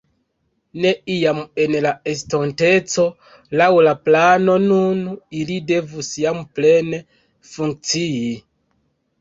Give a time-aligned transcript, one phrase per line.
[0.83, 3.05] Ne iam en la estonteco
[3.61, 5.05] laŭ la plano nun
[5.43, 7.03] ili devus jam plene
[7.53, 8.35] funkcii.